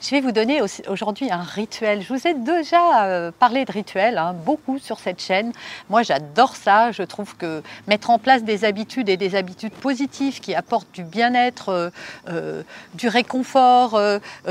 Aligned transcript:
Je 0.00 0.10
vais 0.10 0.20
vous 0.20 0.30
donner 0.30 0.60
aujourd'hui 0.86 1.28
un 1.32 1.42
rituel. 1.42 2.02
Je 2.02 2.14
vous 2.14 2.28
ai 2.28 2.34
déjà 2.34 3.06
euh, 3.06 3.32
parlé 3.36 3.64
de 3.64 3.72
rituel, 3.72 4.16
hein, 4.16 4.32
beaucoup 4.32 4.78
sur 4.78 5.00
cette 5.00 5.20
chaîne. 5.20 5.52
Moi, 5.90 6.04
j'adore 6.04 6.54
ça. 6.54 6.92
Je 6.92 7.02
trouve 7.02 7.36
que 7.36 7.64
mettre 7.88 8.10
en 8.10 8.20
place 8.20 8.44
des 8.44 8.64
habitudes 8.64 9.08
et 9.08 9.16
des 9.16 9.34
habitudes 9.34 9.72
positives 9.72 10.38
qui 10.38 10.54
apportent 10.54 10.92
du 10.94 11.02
bien-être, 11.02 11.70
euh, 11.70 11.90
euh, 12.28 12.62
du 12.94 13.08
réconfort, 13.08 14.00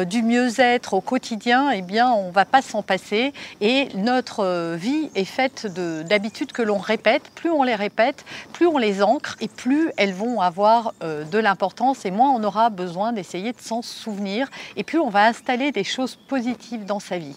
du 0.05 0.21
mieux-être 0.21 0.93
au 0.93 1.01
quotidien, 1.01 1.71
eh 1.71 1.81
bien, 1.81 2.11
on 2.11 2.27
ne 2.27 2.34
va 2.34 2.43
pas 2.43 2.61
s'en 2.61 2.84
passer. 2.84 3.32
Et 3.61 3.87
notre 3.95 4.76
vie 4.76 5.09
est 5.15 5.23
faite 5.23 5.65
d'habitudes 5.65 6.51
que 6.51 6.61
l'on 6.61 6.77
répète. 6.77 7.23
Plus 7.35 7.51
on 7.51 7.63
les 7.63 7.76
répète, 7.76 8.26
plus 8.51 8.67
on 8.67 8.77
les 8.77 9.01
ancre 9.01 9.37
et 9.39 9.48
plus 9.48 9.91
elles 9.95 10.13
vont 10.13 10.41
avoir 10.41 10.93
de 11.01 11.37
l'importance 11.37 12.05
et 12.05 12.11
moins 12.11 12.32
on 12.32 12.43
aura 12.43 12.70
besoin 12.70 13.13
d'essayer 13.13 13.54
de 13.54 13.61
s'en 13.61 13.82
souvenir. 13.82 14.49
Et 14.76 14.84
plus 14.84 14.99
on 14.99 15.09
va 15.09 15.23
installer 15.38 15.71
des 15.71 15.84
choses 15.84 16.16
positives 16.16 16.85
dans 16.85 16.99
sa 16.99 17.20
vie. 17.20 17.35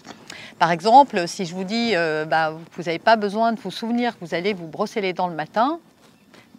Par 0.57 0.71
exemple, 0.71 1.27
si 1.27 1.45
je 1.45 1.53
vous 1.53 1.63
dis, 1.63 1.91
euh, 1.95 2.25
bah, 2.25 2.51
vous 2.73 2.83
n'avez 2.83 2.99
pas 2.99 3.15
besoin 3.15 3.53
de 3.53 3.59
vous 3.59 3.69
souvenir 3.69 4.17
que 4.17 4.25
vous 4.25 4.33
allez 4.33 4.53
vous 4.53 4.67
brosser 4.67 5.01
les 5.01 5.13
dents 5.13 5.27
le 5.27 5.35
matin, 5.35 5.79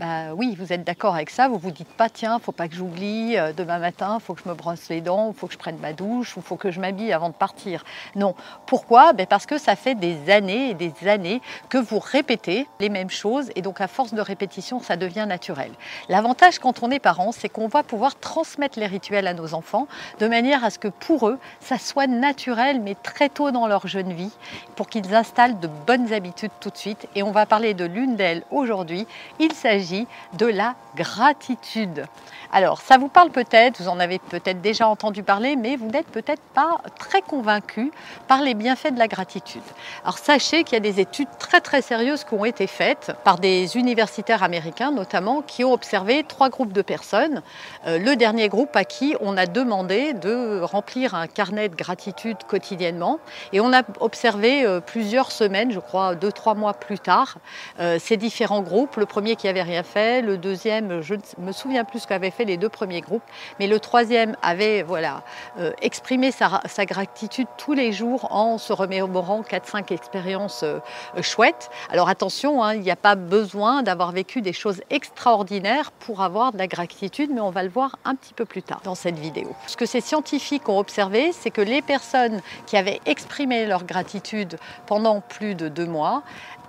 bah 0.02 0.34
oui, 0.34 0.56
vous 0.58 0.72
êtes 0.72 0.82
d'accord 0.82 1.14
avec 1.14 1.30
ça, 1.30 1.46
vous 1.46 1.58
vous 1.58 1.70
dites 1.70 1.86
pas 1.86 2.08
tiens, 2.10 2.40
faut 2.40 2.50
pas 2.50 2.66
que 2.66 2.74
j'oublie 2.74 3.38
euh, 3.38 3.52
demain 3.52 3.78
matin, 3.78 4.18
faut 4.18 4.34
que 4.34 4.40
je 4.44 4.48
me 4.48 4.54
brosse 4.54 4.88
les 4.88 5.00
dents, 5.00 5.30
il 5.32 5.38
faut 5.38 5.46
que 5.46 5.52
je 5.52 5.58
prenne 5.58 5.78
ma 5.78 5.92
douche, 5.92 6.36
ou 6.36 6.40
faut 6.40 6.56
que 6.56 6.72
je 6.72 6.80
m'habille 6.80 7.12
avant 7.12 7.28
de 7.28 7.34
partir. 7.34 7.84
Non. 8.16 8.34
Pourquoi? 8.66 9.12
Ben 9.12 9.28
Parce 9.28 9.46
que 9.46 9.58
ça 9.58 9.76
fait 9.76 9.94
des 9.94 10.28
années 10.28 10.70
et 10.70 10.74
des 10.74 10.92
années 11.06 11.40
que 11.68 11.78
vous 11.78 12.00
répétez 12.00 12.66
les 12.80 12.88
mêmes 12.88 13.10
choses 13.10 13.50
et 13.54 13.62
donc 13.62 13.80
à 13.80 13.86
force 13.86 14.12
de 14.12 14.20
répétition, 14.20 14.80
ça 14.80 14.96
devient 14.96 15.24
naturel. 15.28 15.70
L'avantage 16.08 16.58
quand 16.58 16.82
on 16.82 16.90
est 16.90 16.98
parent, 16.98 17.30
c'est 17.30 17.48
qu'on 17.48 17.68
va 17.68 17.84
pouvoir 17.84 18.18
transmettre 18.18 18.80
les 18.80 18.86
rituels 18.86 19.28
à 19.28 19.34
nos 19.34 19.54
enfants 19.54 19.86
de 20.18 20.26
manière 20.26 20.64
à 20.64 20.70
ce 20.70 20.80
que 20.80 20.88
pour 20.88 21.28
eux, 21.28 21.38
ça 21.60 21.78
soit 21.78 22.08
naturel 22.08 22.80
mais 22.80 22.96
très 22.96 23.28
tôt 23.28 23.52
dans 23.52 23.68
leur 23.68 23.86
jeune 23.86 24.12
vie 24.12 24.32
pour 24.74 24.88
qu'ils 24.88 25.14
installent 25.14 25.60
de 25.60 25.68
bonnes 25.68 26.12
habitudes 26.12 26.50
tout 26.58 26.70
de 26.70 26.76
suite 26.76 27.06
et 27.14 27.22
on 27.22 27.30
va 27.30 27.46
parler 27.46 27.72
de 27.72 27.84
l'une 27.84 28.16
d'elles 28.16 28.42
aujourd'hui. 28.50 29.06
Il 29.38 29.52
s'agit 29.52 29.91
de 30.34 30.46
la 30.46 30.74
gratitude. 30.96 32.06
Alors, 32.54 32.82
ça 32.82 32.98
vous 32.98 33.08
parle 33.08 33.30
peut-être, 33.30 33.80
vous 33.80 33.88
en 33.88 33.98
avez 33.98 34.18
peut-être 34.18 34.60
déjà 34.60 34.86
entendu 34.86 35.22
parler, 35.22 35.56
mais 35.56 35.76
vous 35.76 35.86
n'êtes 35.86 36.08
peut-être 36.08 36.42
pas 36.54 36.82
très 36.98 37.22
convaincu 37.22 37.90
par 38.28 38.42
les 38.42 38.52
bienfaits 38.52 38.92
de 38.92 38.98
la 38.98 39.08
gratitude. 39.08 39.62
Alors, 40.02 40.18
sachez 40.18 40.62
qu'il 40.62 40.74
y 40.74 40.76
a 40.76 40.80
des 40.80 41.00
études 41.00 41.28
très 41.38 41.62
très 41.62 41.80
sérieuses 41.80 42.24
qui 42.24 42.34
ont 42.34 42.44
été 42.44 42.66
faites 42.66 43.12
par 43.24 43.38
des 43.38 43.78
universitaires 43.78 44.42
américains 44.42 44.90
notamment, 44.90 45.40
qui 45.40 45.64
ont 45.64 45.72
observé 45.72 46.24
trois 46.24 46.50
groupes 46.50 46.74
de 46.74 46.82
personnes. 46.82 47.42
Euh, 47.86 47.98
le 47.98 48.16
dernier 48.16 48.48
groupe 48.48 48.76
à 48.76 48.84
qui 48.84 49.16
on 49.20 49.38
a 49.38 49.46
demandé 49.46 50.12
de 50.12 50.60
remplir 50.60 51.14
un 51.14 51.26
carnet 51.26 51.70
de 51.70 51.76
gratitude 51.76 52.36
quotidiennement, 52.46 53.18
et 53.54 53.60
on 53.60 53.72
a 53.72 53.82
observé 54.00 54.66
euh, 54.66 54.80
plusieurs 54.80 55.32
semaines, 55.32 55.72
je 55.72 55.80
crois 55.80 56.14
deux 56.14 56.32
trois 56.32 56.54
mois 56.54 56.74
plus 56.74 56.98
tard, 56.98 57.38
euh, 57.80 57.98
ces 57.98 58.18
différents 58.18 58.62
groupes. 58.62 58.96
Le 58.96 59.06
premier 59.06 59.36
qui 59.36 59.48
avait 59.48 59.62
rien 59.62 59.81
fait, 59.82 60.22
le 60.22 60.38
deuxième, 60.38 61.00
je 61.02 61.14
ne 61.14 61.20
me 61.46 61.52
souviens 61.52 61.84
plus 61.84 62.00
ce 62.00 62.06
qu'avaient 62.06 62.30
fait 62.30 62.44
les 62.44 62.56
deux 62.56 62.68
premiers 62.68 63.00
groupes, 63.00 63.22
mais 63.58 63.66
le 63.66 63.80
troisième 63.80 64.36
avait 64.42 64.82
voilà, 64.82 65.22
euh, 65.58 65.72
exprimé 65.80 66.30
sa, 66.30 66.60
gratitude 66.86 67.46
tous 67.58 67.72
les 67.72 67.92
jours 67.92 68.28
en 68.32 68.58
se 68.58 68.72
remémorant 68.72 69.42
4-5 69.42 69.92
expériences 69.92 70.62
euh, 70.62 70.78
chouettes. 71.22 71.70
Alors 71.90 72.08
attention, 72.08 72.62
hein, 72.62 72.74
il 72.74 72.80
n'y 72.80 72.90
a 72.90 72.96
pas 72.96 73.14
besoin 73.14 73.82
d'avoir 73.82 74.12
vécu 74.12 74.42
des 74.42 74.52
choses 74.52 74.80
extraordinaires 74.90 75.92
pour 75.92 76.22
avoir 76.22 76.52
de 76.52 76.58
la 76.58 76.66
gratitude, 76.66 77.30
mais 77.32 77.40
on 77.40 77.50
va 77.50 77.62
le 77.62 77.70
voir 77.70 77.96
un 78.04 78.14
petit 78.14 78.34
peu 78.34 78.44
plus 78.44 78.62
tard 78.62 78.80
dans 78.84 78.94
cette 78.94 79.18
vidéo. 79.18 79.54
Ce 79.66 79.76
que 79.76 79.86
ces 79.86 80.00
scientifiques 80.00 80.68
ont 80.68 80.78
observé, 80.78 81.32
c'est 81.32 81.50
que 81.50 81.60
les 81.60 81.82
personnes 81.82 82.40
qui 82.66 82.76
avaient 82.76 83.00
exprimé 83.06 83.66
leur 83.66 83.84
gratitude 83.84 84.58
pendant 84.86 85.20
plus 85.20 85.54
de 85.54 85.68
deux 85.68 85.86
mois, 85.86 86.22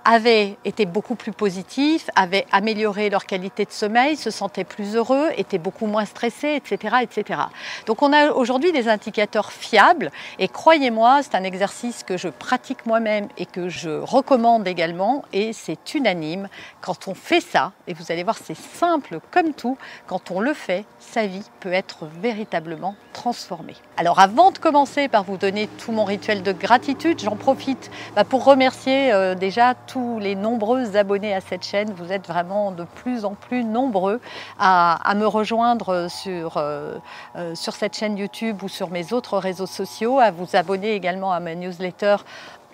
avaient 0.04 0.56
été 0.64 0.86
beaucoup 0.86 1.14
plus 1.14 1.32
positifs, 1.32 2.10
avaient 2.14 2.46
amélioré 2.52 2.93
leur 3.10 3.26
qualité 3.26 3.64
de 3.64 3.70
sommeil, 3.70 4.16
se 4.16 4.30
sentaient 4.30 4.64
plus 4.64 4.96
heureux, 4.96 5.28
étaient 5.36 5.58
beaucoup 5.58 5.86
moins 5.86 6.04
stressés, 6.04 6.54
etc. 6.54 6.96
etc. 7.02 7.40
Donc 7.86 8.02
on 8.02 8.12
a 8.12 8.30
aujourd'hui 8.30 8.72
des 8.72 8.88
indicateurs 8.88 9.52
fiables 9.52 10.10
et 10.38 10.48
croyez-moi, 10.48 11.20
c'est 11.22 11.34
un 11.34 11.44
exercice 11.44 12.02
que 12.02 12.16
je 12.16 12.28
pratique 12.28 12.86
moi-même 12.86 13.28
et 13.36 13.46
que 13.46 13.68
je 13.68 13.90
recommande 13.90 14.66
également 14.66 15.24
et 15.32 15.52
c'est 15.52 15.94
unanime. 15.94 16.48
Quand 16.80 17.08
on 17.08 17.14
fait 17.14 17.40
ça, 17.40 17.72
et 17.86 17.94
vous 17.94 18.10
allez 18.10 18.22
voir 18.22 18.38
c'est 18.42 18.56
simple 18.56 19.18
comme 19.30 19.52
tout, 19.52 19.76
quand 20.06 20.30
on 20.30 20.40
le 20.40 20.54
fait, 20.54 20.84
sa 20.98 21.26
vie 21.26 21.48
peut 21.60 21.72
être 21.72 22.06
véritablement 22.20 22.96
transformée. 23.12 23.76
Alors 23.96 24.20
avant 24.20 24.50
de 24.50 24.58
commencer 24.58 25.08
par 25.08 25.24
vous 25.24 25.36
donner 25.36 25.68
tout 25.78 25.92
mon 25.92 26.04
rituel 26.04 26.42
de 26.42 26.52
gratitude, 26.52 27.20
j'en 27.20 27.36
profite 27.36 27.90
bah, 28.16 28.24
pour 28.24 28.44
remercier 28.44 29.12
euh, 29.12 29.34
déjà 29.34 29.74
tous 29.74 30.18
les 30.18 30.34
nombreux 30.34 30.96
abonnés 30.96 31.34
à 31.34 31.40
cette 31.40 31.64
chaîne. 31.64 31.92
Vous 31.92 32.12
êtes 32.12 32.26
vraiment 32.26 32.70
de 32.70 32.83
plus 32.84 33.24
en 33.24 33.34
plus 33.34 33.64
nombreux 33.64 34.20
à, 34.58 35.14
me 35.16 35.26
rejoindre 35.26 36.08
sur, 36.08 36.56
euh, 36.56 36.96
euh, 37.36 37.54
sur 37.54 37.74
cette 37.74 37.96
chaîne 37.96 38.16
YouTube 38.16 38.62
ou 38.62 38.68
sur 38.68 38.90
mes 38.90 39.12
autres 39.12 39.38
réseaux 39.38 39.66
sociaux, 39.66 40.18
à 40.18 40.30
vous 40.30 40.56
abonner 40.56 40.92
également 40.92 41.32
à 41.32 41.40
ma 41.40 41.54
newsletter 41.54 42.16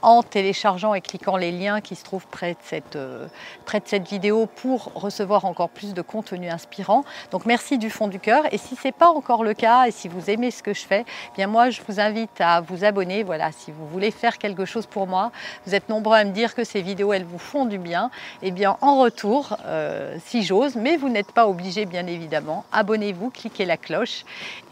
en 0.02 0.22
téléchargeant 0.22 0.94
et 0.94 1.00
cliquant 1.00 1.36
les 1.36 1.52
liens 1.52 1.80
qui 1.80 1.94
se 1.94 2.04
trouvent 2.04 2.26
près 2.26 2.52
de 2.52 2.58
cette, 2.62 2.96
euh, 2.96 3.26
près 3.64 3.80
de 3.80 3.86
cette 3.86 4.08
vidéo 4.08 4.46
pour 4.46 4.92
recevoir 4.94 5.44
encore 5.44 5.68
plus 5.68 5.94
de 5.94 6.02
contenu 6.02 6.48
inspirant. 6.48 7.04
Donc 7.30 7.46
merci 7.46 7.78
du 7.78 7.90
fond 7.90 8.08
du 8.08 8.18
cœur. 8.18 8.44
Et 8.52 8.58
si 8.58 8.76
ce 8.76 8.88
n'est 8.88 8.92
pas 8.92 9.08
encore 9.08 9.44
le 9.44 9.54
cas 9.54 9.86
et 9.86 9.90
si 9.90 10.08
vous 10.08 10.30
aimez 10.30 10.50
ce 10.50 10.62
que 10.62 10.74
je 10.74 10.82
fais, 10.82 11.04
eh 11.06 11.36
bien 11.36 11.46
moi 11.46 11.70
je 11.70 11.80
vous 11.86 12.00
invite 12.00 12.40
à 12.40 12.60
vous 12.60 12.84
abonner. 12.84 13.22
Voilà, 13.22 13.52
si 13.52 13.70
vous 13.70 13.86
voulez 13.86 14.10
faire 14.10 14.38
quelque 14.38 14.64
chose 14.64 14.86
pour 14.86 15.06
moi, 15.06 15.32
vous 15.66 15.74
êtes 15.74 15.88
nombreux 15.88 16.16
à 16.16 16.24
me 16.24 16.32
dire 16.32 16.54
que 16.54 16.64
ces 16.64 16.82
vidéos 16.82 17.12
elles 17.12 17.24
vous 17.24 17.38
font 17.38 17.64
du 17.64 17.78
bien. 17.78 18.10
Eh 18.42 18.50
bien 18.50 18.76
en 18.80 19.00
retour, 19.00 19.56
euh, 19.66 20.16
si 20.24 20.42
j'ose, 20.42 20.76
mais 20.76 20.96
vous 20.96 21.08
n'êtes 21.08 21.32
pas 21.32 21.46
obligé 21.46 21.86
bien 21.86 22.06
évidemment, 22.06 22.64
abonnez-vous, 22.72 23.30
cliquez 23.30 23.64
la 23.64 23.76
cloche 23.76 24.24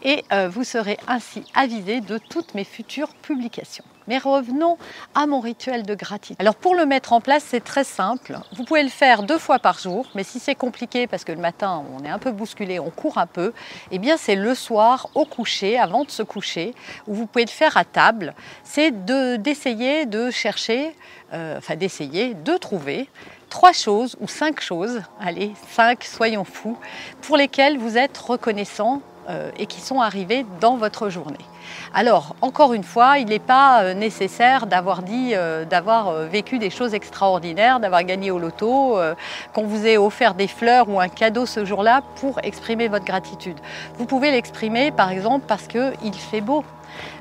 et 0.03 0.23
euh, 0.31 0.49
vous 0.49 0.63
serez 0.63 0.97
ainsi 1.07 1.43
avisé 1.55 2.01
de 2.01 2.17
toutes 2.17 2.53
mes 2.55 2.63
futures 2.63 3.13
publications. 3.21 3.83
Mais 4.09 4.17
revenons 4.17 4.77
à 5.13 5.27
mon 5.27 5.39
rituel 5.39 5.83
de 5.83 5.95
gratitude. 5.95 6.35
Alors 6.39 6.55
pour 6.55 6.75
le 6.75 6.85
mettre 6.85 7.13
en 7.13 7.21
place, 7.21 7.43
c'est 7.47 7.63
très 7.63 7.83
simple. 7.83 8.39
Vous 8.55 8.63
pouvez 8.63 8.83
le 8.83 8.89
faire 8.89 9.21
deux 9.21 9.37
fois 9.37 9.59
par 9.59 9.77
jour, 9.79 10.07
mais 10.15 10.23
si 10.23 10.39
c'est 10.39 10.55
compliqué 10.55 11.07
parce 11.07 11.23
que 11.23 11.31
le 11.31 11.39
matin 11.39 11.83
on 11.95 12.03
est 12.03 12.09
un 12.09 12.17
peu 12.19 12.31
bousculé, 12.31 12.79
on 12.79 12.89
court 12.89 13.19
un 13.19 13.27
peu, 13.27 13.53
eh 13.91 13.99
bien 13.99 14.17
c'est 14.17 14.35
le 14.35 14.55
soir 14.55 15.09
au 15.13 15.25
coucher, 15.25 15.77
avant 15.77 16.03
de 16.03 16.11
se 16.11 16.23
coucher, 16.23 16.73
où 17.07 17.13
vous 17.13 17.27
pouvez 17.27 17.45
le 17.45 17.51
faire 17.51 17.77
à 17.77 17.85
table. 17.85 18.33
C'est 18.63 19.05
d'essayer 19.05 20.05
de, 20.05 20.31
chercher, 20.31 20.95
euh, 21.33 21.59
enfin 21.59 21.75
d'essayer 21.75 22.33
de 22.33 22.57
trouver 22.57 23.07
trois 23.49 23.73
choses 23.73 24.15
ou 24.19 24.27
cinq 24.27 24.61
choses, 24.61 25.01
allez, 25.19 25.53
cinq, 25.71 26.03
soyons 26.03 26.45
fous, 26.45 26.77
pour 27.21 27.37
lesquelles 27.37 27.77
vous 27.77 27.97
êtes 27.97 28.17
reconnaissant 28.17 29.01
et 29.57 29.65
qui 29.67 29.79
sont 29.81 30.01
arrivées 30.01 30.45
dans 30.59 30.75
votre 30.75 31.09
journée. 31.09 31.37
Alors, 31.93 32.35
encore 32.41 32.73
une 32.73 32.83
fois, 32.83 33.17
il 33.17 33.27
n'est 33.27 33.39
pas 33.39 33.83
euh, 33.83 33.93
nécessaire 33.93 34.67
d'avoir 34.67 35.01
dit, 35.01 35.31
euh, 35.33 35.65
d'avoir 35.65 36.09
euh, 36.09 36.25
vécu 36.27 36.59
des 36.59 36.69
choses 36.69 36.93
extraordinaires, 36.93 37.79
d'avoir 37.79 38.03
gagné 38.03 38.31
au 38.31 38.39
loto, 38.39 38.97
qu'on 39.53 39.63
vous 39.63 39.85
ait 39.85 39.97
offert 39.97 40.33
des 40.33 40.47
fleurs 40.47 40.89
ou 40.89 40.99
un 40.99 41.07
cadeau 41.07 41.45
ce 41.45 41.65
jour-là 41.65 42.01
pour 42.15 42.39
exprimer 42.43 42.87
votre 42.87 43.05
gratitude. 43.05 43.57
Vous 43.97 44.05
pouvez 44.05 44.31
l'exprimer, 44.31 44.91
par 44.91 45.11
exemple, 45.11 45.45
parce 45.47 45.67
qu'il 45.67 46.13
fait 46.13 46.41
beau 46.41 46.63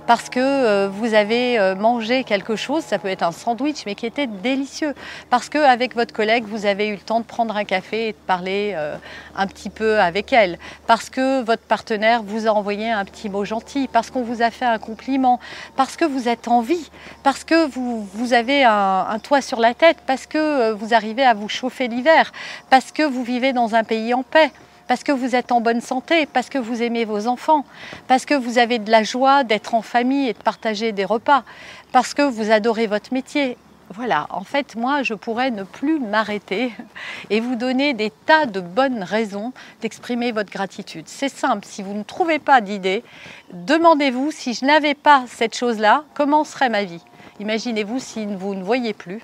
parce 0.09 0.31
que 0.31 0.41
euh, 0.41 0.89
vous 0.91 1.13
avez 1.13 1.59
euh, 1.59 1.75
mangé 1.75 2.25
quelque 2.25 2.57
chose, 2.57 2.83
ça 2.83 2.99
peut 2.99 3.09
être 3.09 3.23
un 3.23 3.31
sandwich, 3.31 3.85
mais 3.85 3.95
qui 3.95 4.07
était 4.07 4.27
délicieux, 4.27 4.95
parce 5.29 5.51
qu'avec 5.51 5.95
votre 5.95 6.15
collègue, 6.15 6.45
vous 6.49 6.65
avez 6.65 6.89
eu 6.89 6.93
le 6.93 7.01
temps 7.01 7.21
de 7.21 7.27
prendre 7.27 7.55
un 7.55 7.65
café 7.65 8.09
et 8.09 8.13
de 8.13 8.19
parler 8.27 8.73
euh, 8.75 8.97
un 9.37 9.47
petit 9.47 9.69
peu 9.69 10.01
avec 10.01 10.33
elle, 10.33 10.59
parce 10.87 11.11
que 11.11 11.43
votre 11.43 11.63
partenaire 11.63 12.23
vous 12.23 12.47
a 12.47 12.53
envoyé 12.53 12.91
un 12.91 13.05
petit 13.05 13.29
mot 13.29 13.45
gentil, 13.45 13.87
parce 13.87 14.11
qu'on 14.11 14.23
vous 14.23 14.41
a 14.41 14.51
fait 14.51 14.65
un 14.65 14.79
compliment, 14.79 15.41
parce 15.77 15.95
que 15.95 16.07
vous 16.07 16.27
êtes 16.27 16.49
en 16.49 16.63
vie, 16.63 16.91
parce 17.23 17.45
que 17.45 17.67
vous, 17.67 18.33
avez 18.33 18.65
un 18.65 19.19
toit 19.23 19.43
sur 19.43 19.61
la 19.61 19.75
tête, 19.75 19.99
parce 20.07 20.27
que 20.27 20.73
vous 20.73 20.95
arrivez 20.95 21.25
à 21.25 21.35
vous 21.35 21.51
chauffer 21.51 21.87
l'hiver, 21.87 22.33
parce 22.71 22.93
que 22.93 23.03
vous 23.03 23.25
vivez 23.25 23.53
dans 23.53 23.75
un 23.75 23.85
pays 23.85 24.15
en 24.15 24.23
paix 24.23 24.51
parce 24.89 25.05
que 25.05 25.13
vous 25.13 25.37
êtes 25.37 25.53
en 25.53 25.61
bonne 25.61 25.81
santé, 25.81 26.27
parce 26.27 26.49
que 26.49 26.59
vous 26.59 26.83
aimez 26.83 27.05
vos 27.05 27.29
enfants, 27.29 27.65
parce 28.09 28.25
que 28.25 28.35
vous 28.35 28.59
avez 28.59 28.79
de 28.79 28.91
la 28.91 29.05
joie 29.05 29.45
d'être 29.45 29.75
en 29.75 29.83
famille 29.83 30.29
et 30.29 30.33
de 30.33 30.43
partager 30.43 30.93
des 30.93 31.05
repas, 31.05 31.45
parce 31.93 32.15
que 32.15 32.23
vous 32.23 32.51
adorez 32.51 32.87
votre 32.87 33.13
métier. 33.13 33.57
Voilà, 33.95 34.27
en 34.31 34.45
fait, 34.45 34.77
moi, 34.77 35.03
je 35.03 35.15
pourrais 35.15 35.51
ne 35.51 35.63
plus 35.63 35.99
m'arrêter 35.99 36.73
et 37.31 37.41
vous 37.41 37.55
donner 37.55 37.95
des 37.95 38.11
tas 38.11 38.47
de 38.47 38.61
bonnes 38.61 39.03
raisons 39.03 39.53
d'exprimer 39.81 40.33
votre 40.33 40.51
gratitude. 40.51 41.05
C'est 41.07 41.31
simple, 41.31 41.65
si 41.67 41.83
vous 41.83 41.95
ne 41.95 42.03
trouvez 42.03 42.39
pas 42.39 42.61
d'idée, 42.61 43.03
demandez-vous 43.53 44.31
si 44.31 44.53
je 44.55 44.65
n'avais 44.65 44.95
pas 44.95 45.25
cette 45.29 45.57
chose-là, 45.57 46.05
comment 46.15 46.45
serait 46.45 46.69
ma 46.69 46.85
vie? 46.85 47.03
Imaginez-vous 47.41 47.99
si 47.99 48.27
vous 48.27 48.55
ne 48.55 48.65
voyez 48.65 48.93
plus, 48.93 49.21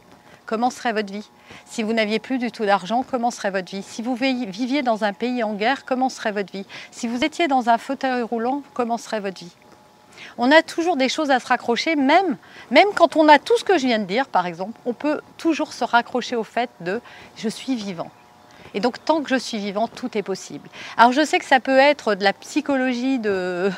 comment 0.46 0.70
serait 0.70 0.92
votre 0.92 1.12
vie 1.12 1.28
Si 1.66 1.82
vous 1.82 1.92
n'aviez 1.92 2.18
plus 2.18 2.38
du 2.38 2.50
tout 2.50 2.64
d'argent, 2.64 3.04
comment 3.08 3.30
serait 3.30 3.50
votre 3.50 3.70
vie 3.70 3.82
Si 3.82 4.02
vous 4.02 4.14
viviez 4.14 4.82
dans 4.82 5.04
un 5.04 5.12
pays 5.12 5.42
en 5.42 5.54
guerre, 5.54 5.84
comment 5.84 6.08
serait 6.08 6.32
votre 6.32 6.52
vie 6.52 6.66
Si 6.90 7.08
vous 7.08 7.24
étiez 7.24 7.48
dans 7.48 7.68
un 7.68 7.78
fauteuil 7.78 8.22
roulant, 8.22 8.62
comment 8.72 8.98
serait 8.98 9.20
votre 9.20 9.40
vie 9.40 9.52
on 10.38 10.50
a 10.50 10.62
toujours 10.62 10.96
des 10.96 11.08
choses 11.08 11.30
à 11.30 11.38
se 11.38 11.46
raccrocher, 11.46 11.96
même, 11.96 12.36
même 12.70 12.88
quand 12.94 13.16
on 13.16 13.28
a 13.28 13.38
tout 13.38 13.56
ce 13.58 13.64
que 13.64 13.78
je 13.78 13.86
viens 13.86 13.98
de 13.98 14.04
dire, 14.04 14.26
par 14.26 14.46
exemple, 14.46 14.78
on 14.84 14.92
peut 14.92 15.20
toujours 15.36 15.72
se 15.72 15.84
raccrocher 15.84 16.34
au 16.34 16.44
fait 16.44 16.70
de 16.80 17.00
je 17.36 17.48
suis 17.48 17.76
vivant. 17.76 18.10
Et 18.74 18.80
donc, 18.80 19.02
tant 19.04 19.22
que 19.22 19.30
je 19.30 19.36
suis 19.36 19.58
vivant, 19.58 19.88
tout 19.88 20.18
est 20.18 20.22
possible. 20.22 20.68
Alors, 20.96 21.12
je 21.12 21.24
sais 21.24 21.38
que 21.38 21.44
ça 21.44 21.60
peut 21.60 21.78
être 21.78 22.16
de 22.16 22.24
la 22.24 22.32
psychologie 22.32 23.18
de, 23.20 23.70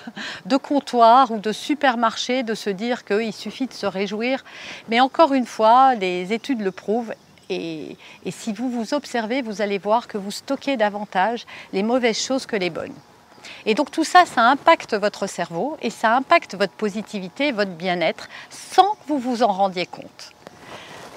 comptoir 0.63 1.31
ou 1.31 1.39
de 1.39 1.53
supermarché, 1.53 2.43
de 2.43 2.55
se 2.55 2.71
dire 2.71 3.05
qu'il 3.05 3.33
suffit 3.33 3.67
de 3.67 3.75
se 3.75 3.87
réjouir. 3.87 4.45
Mais 4.89 5.01
encore 5.01 5.35
une 5.35 5.47
fois, 5.47 5.95
les 5.95 6.33
études 6.33 6.63
le 6.63 6.73
prouvent. 6.73 7.13
Et 7.49 7.97
si 8.31 8.53
vous 8.53 8.69
vous 8.69 8.93
observez, 8.93 9.41
vous 9.41 9.63
allez 9.63 9.79
voir 9.79 10.09
que 10.09 10.19
vous 10.19 10.33
stockez 10.33 10.77
davantage 10.77 11.47
les 11.73 11.85
mauvaises 11.85 12.19
choses 12.19 12.45
que 12.45 12.57
les 12.57 12.71
bonnes. 12.71 12.95
Et 13.67 13.75
donc 13.75 13.93
tout 13.93 14.03
ça, 14.03 14.27
ça 14.27 14.43
impacte 14.43 14.95
votre 14.95 15.29
cerveau 15.29 15.77
et 15.81 15.91
ça 15.91 16.17
impacte 16.17 16.57
votre 16.57 16.73
positivité, 16.73 17.53
votre 17.53 17.71
bien-être, 17.71 18.29
sans 18.51 18.95
que 18.95 19.07
vous 19.07 19.19
vous 19.19 19.43
en 19.45 19.53
rendiez 19.53 19.87
compte. 19.87 20.33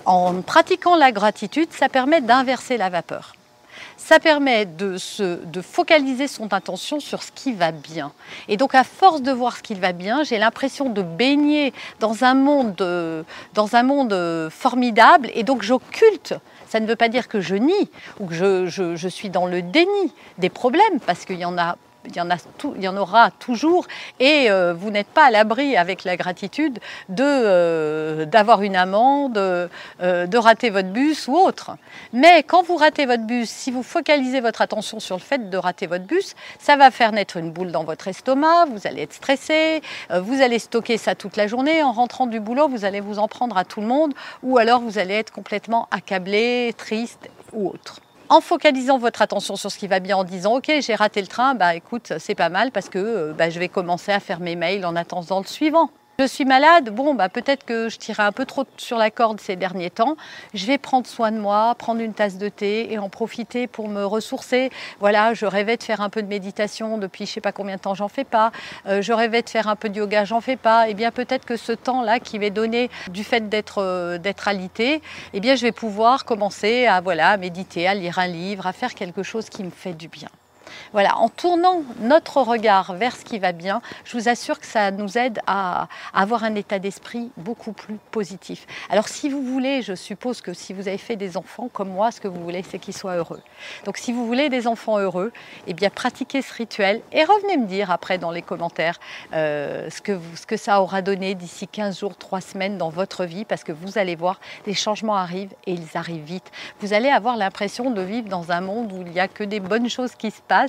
En 0.06 0.42
pratiquant 0.42 0.96
la 0.96 1.12
gratitude, 1.12 1.72
ça 1.72 1.90
permet 1.90 2.22
d'inverser 2.22 2.78
la 2.78 2.90
vapeur 2.90 3.34
ça 4.00 4.20
permet 4.20 4.66
de, 4.66 4.98
se, 4.98 5.46
de 5.46 5.62
focaliser 5.62 6.28
son 6.28 6.52
attention 6.54 7.00
sur 7.00 7.22
ce 7.22 7.32
qui 7.32 7.54
va 7.54 7.72
bien. 7.72 8.12
Et 8.48 8.58
donc 8.58 8.74
à 8.74 8.84
force 8.84 9.22
de 9.22 9.32
voir 9.32 9.58
ce 9.58 9.62
qui 9.62 9.76
va 9.76 9.92
bien, 9.92 10.24
j'ai 10.24 10.40
l'impression 10.40 10.90
de 10.90 11.02
baigner 11.02 11.74
dans 12.00 12.24
un 12.24 12.34
monde, 12.34 13.26
dans 13.54 13.76
un 13.76 13.84
monde 13.84 14.50
formidable 14.50 15.30
et 15.34 15.44
donc 15.44 15.62
j'occulte 15.62 16.34
ça 16.70 16.80
ne 16.80 16.86
veut 16.86 16.96
pas 16.96 17.10
dire 17.10 17.28
que 17.28 17.42
je 17.42 17.56
nie 17.56 17.90
ou 18.20 18.28
que 18.28 18.34
je, 18.34 18.68
je, 18.68 18.96
je, 18.96 19.08
suis 19.08 19.30
dans 19.30 19.48
le 19.48 19.64
déni 19.64 20.14
des 20.38 20.50
problèmes, 20.50 21.00
parce 21.06 21.26
qu'il 21.26 21.40
y 21.40 21.46
en 21.46 21.58
a 21.58 21.78
il 22.06 22.16
y, 22.82 22.88
en 22.88 22.98
aura 22.98 23.30
toujours 23.32 23.86
et 24.20 24.50
euh, 24.50 24.74
vous 24.74 24.90
n'êtes 24.90 25.08
pas 25.08 25.26
à 25.26 25.32
l'abri 25.32 25.76
avec 25.76 26.06
la 26.06 26.16
gratitude 26.16 26.80
de 27.10 27.24
euh, 27.26 28.26
d'avoir 28.26 28.62
une 28.62 28.78
amende, 28.78 29.38
euh, 29.38 29.68
de 30.00 30.38
rater 30.38 30.70
votre 30.70 30.90
bus 30.90 31.28
ou 31.28 31.36
autre. 31.36 31.72
Mais 32.14 32.44
quand 32.44 32.64
vous 32.64 32.78
ratez 32.78 33.06
votre 33.06 33.24
bus, 33.24 33.50
si 33.50 33.70
vous 33.70 33.84
focalisez 33.84 34.40
votre 34.40 34.62
attention 34.62 35.00
sur 35.00 35.18
le 35.18 35.22
fait 35.22 35.50
de 35.50 35.58
rater 35.58 35.88
votre 35.88 36.06
bus, 36.06 36.36
ça 36.58 36.78
va 36.78 36.90
faire 36.90 37.12
naître 37.12 37.38
une 37.38 37.52
boule 37.52 37.72
dans 37.72 37.84
votre 37.84 38.08
estomac, 38.08 38.66
vous 38.66 38.88
allez 38.88 39.02
être 39.02 39.14
stressé, 39.14 39.82
vous 40.10 40.42
allez 40.42 40.60
stocker 40.60 40.98
ça 40.98 41.16
toute 41.16 41.36
la 41.36 41.48
journée. 41.48 41.84
En 41.84 41.92
rentrant 41.92 42.28
du 42.28 42.40
boulot, 42.40 42.70
vous 42.70 42.86
allez 42.86 43.02
vous 43.02 43.20
en 43.20 43.28
prendre 43.28 43.58
à 43.58 43.66
tout 43.66 43.82
le 43.82 43.88
monde 43.88 44.14
ou 44.42 44.58
alors 44.58 44.80
vous 44.80 44.98
allez 44.98 45.16
être 45.16 45.32
complètement 45.32 45.88
accablé, 45.92 46.74
triste 46.78 47.30
ou 47.54 47.70
autre 47.70 48.00
en 48.30 48.42
focalisant 48.42 48.98
votre 48.98 49.22
attention 49.22 49.56
sur 49.56 49.72
ce 49.72 49.78
qui 49.78 49.88
va 49.88 50.00
bien, 50.00 50.18
en 50.18 50.24
disant 50.24 50.58
ok 50.58 50.72
j'ai 50.82 50.96
raté 50.96 51.22
le 51.22 51.28
train, 51.28 51.56
bah 51.56 51.76
écoute 51.76 52.14
c'est 52.20 52.36
pas 52.36 52.50
mal 52.50 52.72
parce 52.72 52.90
que 52.90 53.00
euh, 53.00 53.34
bah, 53.34 53.50
je 53.50 53.60
vais 53.60 53.70
commencer 53.70 54.12
à 54.12 54.20
faire 54.20 54.40
mes 54.40 54.56
mails 54.56 54.86
en 54.86 54.96
attendant 54.96 55.40
le 55.40 55.46
suivant. 55.46 55.90
Je 56.20 56.26
suis 56.26 56.44
malade, 56.44 56.90
bon, 56.90 57.14
bah, 57.16 57.30
peut-être 57.30 57.64
que 57.64 57.88
je 57.88 57.98
tirais 57.98 58.24
un 58.24 58.34
peu 58.34 58.44
trop 58.44 58.66
sur 58.76 58.98
la 58.98 59.10
corde 59.10 59.40
ces 59.40 59.56
derniers 59.56 59.90
temps. 59.90 60.18
Je 60.54 60.66
vais 60.66 60.78
prendre 60.78 61.08
soin 61.08 61.32
de 61.32 61.40
moi, 61.40 61.74
prendre 61.76 62.02
une 62.02 62.14
tasse 62.14 62.38
de 62.38 62.50
thé 62.50 62.92
et 62.92 62.98
en 62.98 63.08
profiter 63.08 63.68
pour 63.68 63.88
me 63.88 64.04
ressourcer. 64.04 64.70
Voilà, 65.00 65.34
je 65.34 65.46
rêvais 65.46 65.78
de 65.78 65.84
faire 65.84 66.02
un 66.02 66.10
peu 66.10 66.22
de 66.22 66.28
méditation 66.28 66.98
depuis 66.98 67.26
je 67.26 67.32
sais 67.32 67.40
pas 67.40 67.54
combien 67.54 67.78
de 67.78 67.80
temps 67.80 67.96
j'en 67.96 68.10
fais 68.10 68.26
pas. 68.26 68.52
Euh, 68.86 69.02
je 69.02 69.14
rêvais 69.14 69.44
de 69.44 69.50
faire 69.50 69.70
un 69.70 69.78
peu 69.78 69.88
de 69.88 69.96
yoga, 69.96 70.26
j'en 70.26 70.42
fais 70.42 70.58
pas. 70.58 70.90
Et 70.90 70.92
eh 70.92 70.94
bien 70.94 71.12
peut-être 71.12 71.46
que 71.46 71.56
ce 71.56 71.72
temps-là 71.72 72.20
qui 72.20 72.38
m'est 72.38 72.50
donné 72.50 72.90
du 73.10 73.24
fait 73.24 73.48
d'être 73.48 73.82
euh, 73.82 74.20
alité, 74.46 75.02
eh 75.32 75.40
bien 75.40 75.56
je 75.56 75.62
vais 75.62 75.72
pouvoir 75.72 76.26
commencer 76.26 76.86
à 76.86 77.02
méditer, 77.38 77.88
à 77.88 77.94
lire 77.94 78.20
un 78.20 78.28
livre, 78.28 78.68
à 78.68 78.74
faire 78.74 78.94
quelque 78.94 79.24
chose 79.24 79.50
qui 79.50 79.64
me 79.64 79.72
fait 79.72 79.94
du 79.94 80.10
bien. 80.10 80.28
Voilà, 80.92 81.18
en 81.18 81.30
tournant 81.30 81.84
notre 82.00 82.42
regard 82.42 82.94
vers 82.94 83.16
ce 83.16 83.24
qui 83.26 83.40
va 83.40 83.52
bien, 83.52 83.82
je 84.06 84.18
vous 84.18 84.30
assure 84.30 84.60
que 84.60 84.66
ça 84.66 84.92
nous 84.92 85.18
aide 85.18 85.40
à, 85.48 85.88
avoir 86.14 86.44
un 86.44 86.56
état 86.56 86.80
d'esprit 86.80 87.32
beaucoup 87.38 87.74
plus 87.74 87.98
positif. 88.12 88.66
Alors 88.90 89.08
si 89.08 89.30
vous 89.30 89.44
voulez, 89.44 89.82
je 89.82 89.96
suppose 89.96 90.42
que 90.42 90.54
si 90.54 90.74
vous 90.74 90.88
avez 90.88 90.98
fait 90.98 91.16
des 91.16 91.38
enfants 91.38 91.70
comme 91.72 91.90
moi, 91.90 92.12
ce 92.12 92.20
que 92.22 92.28
vous 92.28 92.42
voulez, 92.42 92.64
c'est 92.64 92.80
qu'ils 92.80 92.96
soient 92.96 93.16
heureux. 93.16 93.42
Donc 93.86 93.98
si 93.98 94.12
vous 94.12 94.26
voulez 94.26 94.50
des 94.50 94.68
enfants 94.68 95.00
heureux, 95.00 95.32
eh 95.68 95.74
bien 95.74 95.90
pratiquez 95.90 96.42
ce 96.42 96.54
rituel 96.54 97.02
et 97.12 97.24
revenez 97.24 97.58
me 97.58 97.68
dire 97.68 97.92
après 97.92 98.18
dans 98.18 98.32
les 98.32 98.42
commentaires 98.42 99.00
euh, 99.34 99.90
ce, 99.90 100.02
que 100.02 100.20
ce 100.36 100.46
que 100.46 100.58
ça 100.58 100.82
aura 100.82 101.02
donné 101.02 101.36
d'ici 101.36 101.68
15 101.68 102.00
jours, 102.00 102.18
3 102.18 102.42
semaines 102.42 102.78
dans 102.78 102.90
votre 102.90 103.26
vie, 103.26 103.46
parce 103.46 103.64
que 103.64 103.72
vous 103.72 103.98
allez 103.98 104.16
voir, 104.16 104.40
les 104.66 104.74
changements 104.74 105.16
arrivent 105.16 105.54
et 105.66 105.74
ils 105.74 105.98
arrivent 105.98 106.24
vite. 106.24 106.52
Vous 106.80 106.94
allez 106.94 107.10
avoir 107.10 107.38
l'impression 107.38 107.92
de 107.92 108.02
vivre 108.02 108.30
dans 108.30 108.52
un 108.52 108.62
monde 108.62 108.92
où 108.92 109.02
il 109.02 109.12
n'y 109.12 109.20
a 109.20 109.28
que 109.28 109.44
des 109.44 109.60
bonnes 109.60 109.90
choses 109.90 110.16
qui 110.16 110.32
se 110.32 110.42
passent 110.42 110.69